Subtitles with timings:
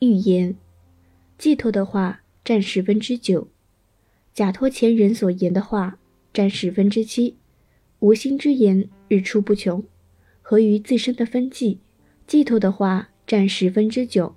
[0.00, 0.56] 预言。
[1.36, 3.48] 寄托的话占十分之九，
[4.32, 5.98] 假托前人所言的话
[6.32, 7.36] 占十分之七。
[8.00, 9.82] 无心之言日出不穷，
[10.42, 11.78] 合于自身的分际。
[12.26, 14.34] 寄托的话占十分之九，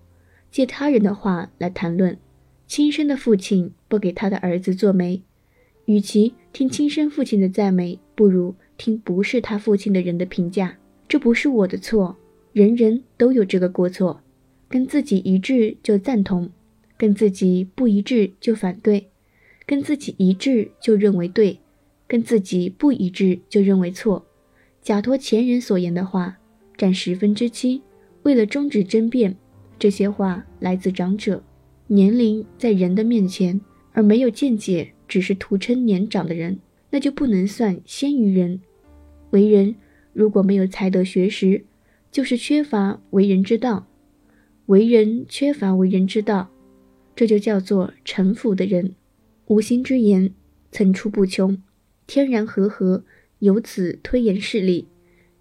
[0.49, 2.17] 借他人的话来谈论。
[2.65, 5.21] 亲生的父亲不给他的儿子做媒，
[5.85, 10.77] 与其听亲生父亲的赞美，不如听不是他父亲的人的评价。
[11.07, 12.17] 这不是我的错，
[12.53, 14.21] 人人都有这个过错。
[14.69, 16.49] 跟自己一致就赞同，
[16.97, 19.09] 跟自己不一致就反对，
[19.65, 21.59] 跟自己一致就认为对，
[22.07, 24.25] 跟自己不一致就认为错。
[24.81, 26.37] 假托前人所言的话
[26.77, 27.81] 占十分之七。
[28.23, 29.37] 为了终止争辩，
[29.79, 31.41] 这些话来自长者。
[31.87, 33.61] 年龄在人的面前，
[33.93, 38.59] 而没有见解，只是徒称年长的人，那就不能算先于人。
[39.29, 39.75] 为人
[40.11, 41.63] 如果没有才德学识，
[42.11, 43.86] 就是缺乏为人之道。
[44.67, 46.49] 为人缺乏为人之道，
[47.15, 48.95] 这就叫做臣服的人。
[49.45, 50.33] 无心之言
[50.71, 51.63] 层出不穷，
[52.05, 53.05] 天然和合，
[53.39, 54.89] 由此推演事理。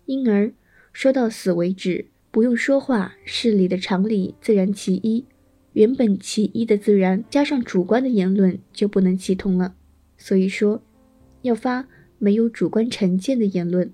[0.05, 0.53] 因而
[0.92, 5.25] 说到死为止，不用说话，事理的常理自然其一。
[5.72, 9.75] 原本其一的自然，加上主观的言论，就不能齐通了。
[10.17, 10.81] 所以说，
[11.43, 13.93] 要发没有主观成见的言论，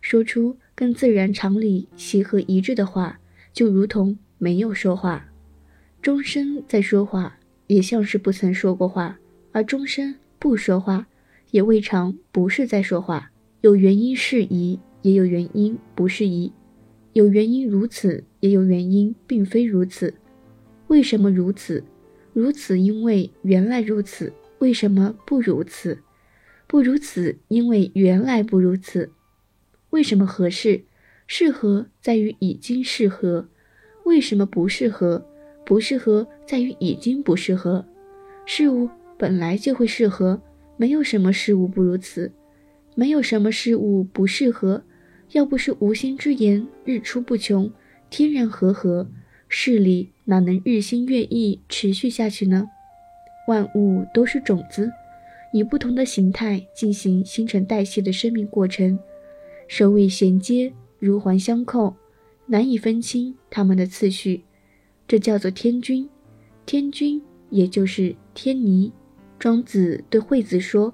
[0.00, 3.18] 说出跟自然常理契合一致的话，
[3.52, 5.30] 就如同没有说话。
[6.02, 9.14] 终身在说话，也像是不曾说过话；
[9.52, 11.06] 而终身不说话，
[11.52, 13.30] 也未尝不是在说话。
[13.60, 16.50] 有原因适宜，也有原因不适宜；
[17.12, 20.12] 有原因如此，也有原因并非如此。
[20.88, 21.84] 为什么如此？
[22.32, 24.32] 如此，因为原来如此。
[24.58, 25.98] 为什么不如此？
[26.66, 29.12] 不如此，因为原来不如此。
[29.90, 30.82] 为什么合适？
[31.28, 33.46] 适合在于已经适合。
[34.04, 35.24] 为什么不适合？
[35.64, 37.84] 不适合在于已经不适合。
[38.44, 40.40] 事物本来就会适合，
[40.76, 42.32] 没有什么事物不如此，
[42.96, 44.82] 没有什么事物不适合。
[45.32, 47.70] 要不是无心之言日出不穷，
[48.10, 49.08] 天然和合，
[49.48, 50.10] 事理。
[50.24, 52.68] 哪能日新月异持续下去呢？
[53.48, 54.90] 万物都是种子，
[55.52, 58.98] 以不同的形态进行新陈代谢的生命过程，
[59.66, 61.94] 首尾衔接，如环相扣，
[62.52, 64.44] 难以分清它们的次序。
[65.08, 66.06] 这叫做天君。
[66.66, 68.92] 天君也就是天尼。
[69.38, 70.92] 庄子对惠子说：“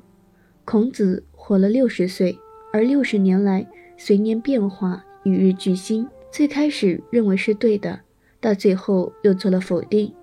[0.64, 2.38] 孔子活了六十岁，
[2.72, 6.06] 而六十年来随年变化，与日俱新。
[6.30, 8.02] 最开始认为是对的。”
[8.40, 10.14] 到最后又做了否定，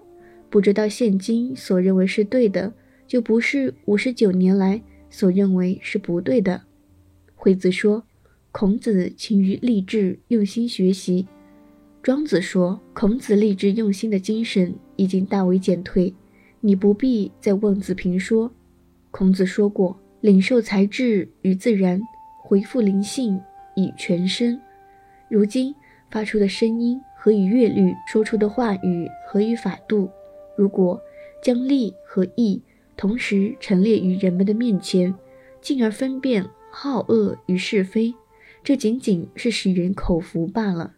[0.49, 2.71] 不知道现今所认为是对的，
[3.05, 6.61] 就不是五十九年来所认为是不对的。
[7.35, 8.05] 惠子说
[8.57, 11.27] ：“孔子勤于立志，用心学习。”
[12.01, 16.13] 庄子说：“孔子立志用心的精神已经大为减退，
[16.61, 18.49] 你不必再妄自评说。”
[19.11, 21.99] 孔子说过：“领受才智与自然，
[22.45, 23.37] 回复灵性
[23.75, 24.57] 以全身。”
[25.27, 25.75] 如今
[26.09, 26.97] 发出的声音。
[27.17, 30.07] 何以乐律说出的话语何以法度，
[30.55, 31.01] 如果
[31.41, 32.61] 将利和义
[32.95, 35.11] 同时陈列于人们的面前，
[35.59, 38.13] 进而分辨好恶与是非，
[38.65, 40.95] 这仅仅是使人口服罢了。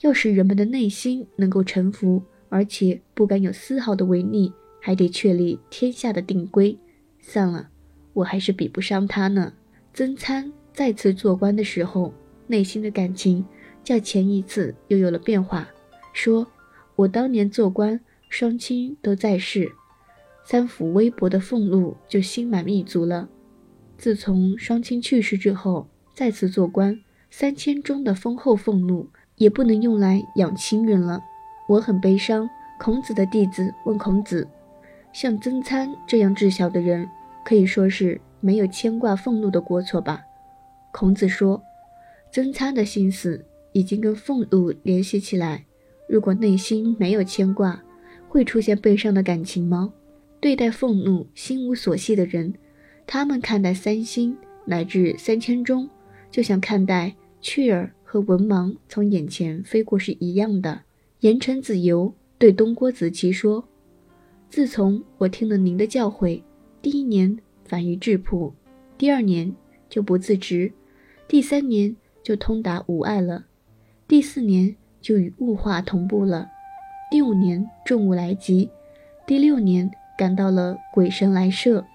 [0.00, 6.76] 要使人们的内心能够臣服，而且不敢有丝毫的违逆，还得确立天下的定规。
[7.20, 7.68] 算了，
[8.14, 9.52] 我还是比不上他呢。
[9.94, 12.12] 曾参再次做官的时候，
[12.48, 13.44] 内心的感情。
[13.84, 15.68] 较前一次又有了变化，
[16.12, 16.44] 说
[16.96, 19.70] ：“我当年做官，双亲都在世，
[20.44, 23.28] 三府微薄的俸禄就心满意足了。
[23.96, 26.98] 自从双亲去世之后，再次做官，
[27.30, 31.22] 三千中的丰厚俸禄也不能用来养亲人了，
[31.68, 32.48] 我很悲伤。”
[32.80, 34.46] 孔子的弟子问孔子
[35.12, 37.08] ：“像曾参这样智小的人，
[37.44, 40.22] 可以说是没有牵挂俸禄的过错吧？”
[40.92, 41.62] 孔子说
[42.32, 43.44] ：“曾参的心思。”
[43.74, 45.64] 已经跟俸禄联系起来。
[46.08, 47.82] 如果内心没有牵挂，
[48.28, 49.92] 会出现悲伤的感情吗？
[50.38, 52.54] 对待俸禄心无所系的人，
[53.04, 55.90] 他们看待三星乃至三千钟，
[56.34, 60.80] 就像看待雀儿和文盲从眼前飞过是一样的。
[61.20, 63.68] 言臣子游对东郭子綦说
[64.50, 66.42] ：“自从我听了您的教诲，
[66.82, 68.52] 第一年反于质朴，
[68.98, 69.54] 第二年
[69.88, 70.72] 就不自知，
[71.28, 73.44] 第三年就通达无碍了。”
[74.08, 76.48] 第四年就与物化同步了，
[77.12, 78.68] 第五年重物来袭，
[79.24, 79.88] 第六年
[80.18, 81.86] 感到了鬼神来摄，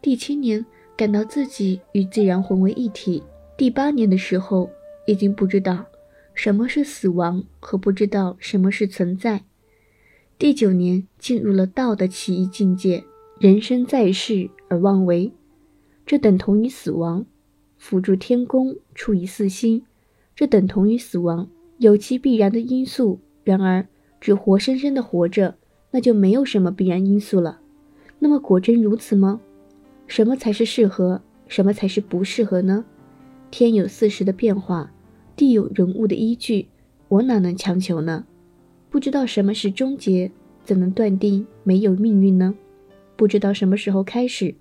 [0.00, 0.64] 第七年
[0.96, 3.20] 感到自己与自然混为一体，
[3.60, 4.70] 第八年的时候
[5.04, 5.84] 已经不知道
[6.32, 9.44] 什么是死亡和不知道什么是存在，
[10.38, 13.04] 第九年进入了道的奇异境界，
[13.38, 15.30] 人生在世而妄为，
[16.06, 17.26] 这等同于死亡；
[17.76, 19.84] 辅助天宫，处以四星，
[20.34, 21.46] 这等同于死亡，
[21.76, 23.20] 有其必然的因素。
[23.44, 23.86] 然而，
[24.22, 25.56] 只活生生的活着，
[25.90, 27.60] 那就没有什么必然因素了。
[28.20, 29.38] 那么，果真如此吗？
[30.06, 31.20] 什么才是适合？
[31.46, 32.86] 什么才是不适合呢？
[33.50, 34.92] 天有四时的变化，
[35.36, 36.68] 地有人物的依据，
[37.08, 38.24] 我哪能强求呢？
[38.88, 40.30] 不知道什么是终结，
[40.64, 42.54] 怎能断定没有命运呢？
[43.16, 44.54] 不知道什么时候开始，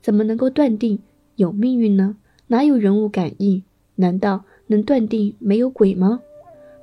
[0.00, 1.00] 怎么能够断定
[1.36, 2.16] 有命运呢？
[2.48, 3.62] 哪有人物感应？
[3.96, 6.20] 难道能断定没有鬼吗？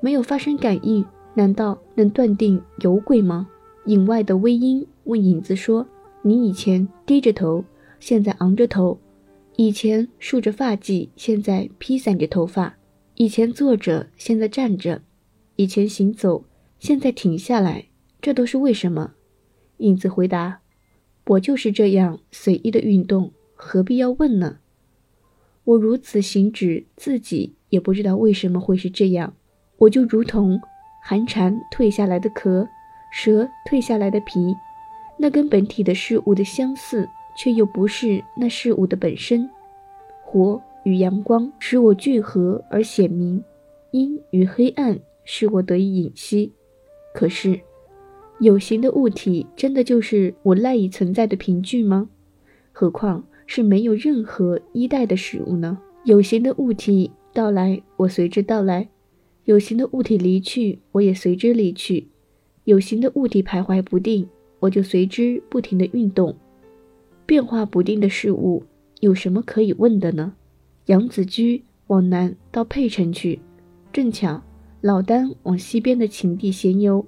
[0.02, 1.06] 没有发生感应，
[1.36, 3.48] 难道能断定有鬼吗？
[3.86, 5.86] 影外的微音问影子说
[6.24, 7.64] ：“你以前低着头，
[8.00, 8.98] 现在昂着头。”
[9.56, 12.74] 以前竖着发髻，现在披散着头发；
[13.16, 15.02] 以前坐着，现在站着；
[15.58, 16.46] 以前行走，
[16.80, 17.86] 现在停下来。
[18.20, 19.14] 这都是为什么？
[19.78, 20.62] 影子回答
[21.28, 24.58] ：“我就是这样随意的运动，何必要问呢？
[25.66, 29.36] 我如此行止，自己也不知道为什么会是这样。
[29.78, 30.60] 我就如同
[31.04, 32.68] 寒蝉蜕下来的壳，
[33.12, 34.56] 蛇蜕下来的皮，
[35.20, 37.08] 那跟本体的事物的相似。”
[37.38, 39.50] 却又不是那事物的本身。
[40.24, 43.44] 火与阳光使我聚合而显明，
[43.92, 46.52] 阴与黑暗使我得以隐息。
[47.14, 47.60] 可是，
[48.40, 52.10] 有形的物体真的就是我赖以存在的凭据吗？
[52.72, 55.78] 何况是没有任何依赖的事物呢？
[56.06, 58.88] 有形的物体到来，我随之到来；
[59.46, 62.08] 有形的物体离去，我也随之离去；
[62.64, 64.28] 有形的物体徘徊不定，
[64.60, 66.36] 我就随之不停地运动。
[67.26, 68.64] 变化不定的事物
[69.00, 70.34] 有什么可以问的呢？
[70.86, 73.40] 杨子居往南到沛城去，
[73.92, 74.42] 正巧
[74.82, 77.06] 老丹往西边的秦地闲游。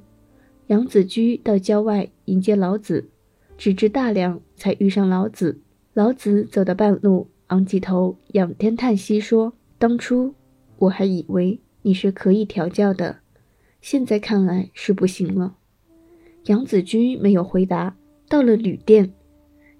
[0.67, 3.09] 杨子居到郊外迎接老子，
[3.57, 5.59] 直至大梁才遇上老子。
[5.93, 10.33] 老子走到半路，昂起头仰天叹息说：“当初
[10.77, 13.17] 我还以为你是可以调教的，
[13.81, 15.55] 现在看来是不行了。”
[16.47, 17.95] 杨子居没有回答。
[18.27, 19.13] 到了旅店。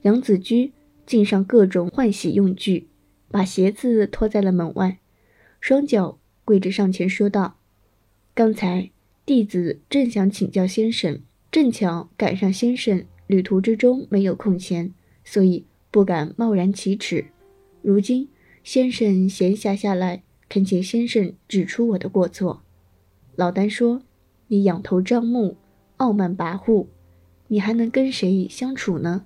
[0.05, 0.71] 杨子居
[1.07, 2.89] 敬上各种换洗用具，
[3.31, 4.99] 把鞋子脱在了门外，
[5.59, 7.57] 双脚跪着上前说道
[8.35, 8.91] ：“刚才
[9.25, 11.21] 弟子正想请教先生，
[11.51, 14.93] 正巧赶上先生旅途之中没有空闲，
[15.23, 17.25] 所以不敢贸然启齿。
[17.81, 18.29] 如今
[18.63, 22.61] 先生闲暇下来，恳请先生指出我的过错。”
[23.35, 24.03] 老丹说
[24.49, 25.57] ：“你仰头张目，
[25.97, 26.85] 傲慢跋扈，
[27.47, 29.25] 你还能跟谁相处呢？”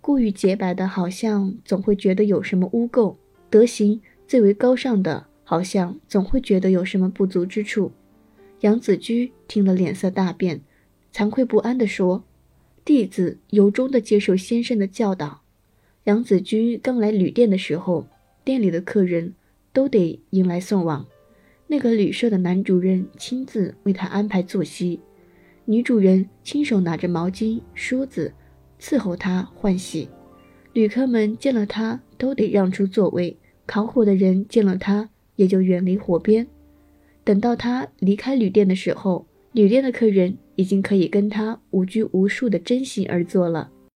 [0.00, 3.16] 过于洁白的，好像总会觉得有什么污垢；
[3.50, 7.92] 德行最为高尚的，好像总会觉得有什么不足之处。
[8.60, 10.62] 杨子居听了，脸色大变，
[11.12, 12.24] 惭愧不安地说
[12.84, 15.42] ：“弟子由衷地接受先生的教导。”
[16.04, 18.08] 杨子居刚来旅店的时候，
[18.44, 19.34] 店里的客人
[19.72, 21.06] 都得迎来送往，
[21.66, 25.00] 那个旅社的男主人亲自为他安排坐席，
[25.66, 28.32] 女主人亲手拿着毛巾、梳子。
[28.80, 30.08] 伺候他换洗，
[30.72, 33.36] 旅客们见了他都得让出座位。
[33.66, 36.46] 烤火的人见了他也就远离火边。
[37.22, 43.70] 等到他离开旅店的时候，旅店的客人已经可以跟他无拘无束的真心而坐了。